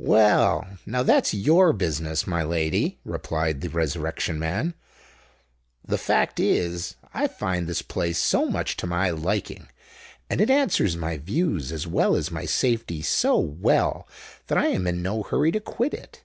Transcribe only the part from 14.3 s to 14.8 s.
that I